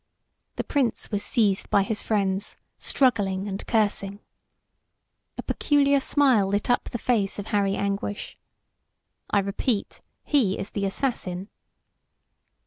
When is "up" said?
6.71-6.85